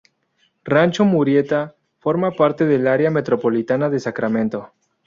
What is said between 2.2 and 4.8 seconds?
parte del área metropolitana de Sacramento.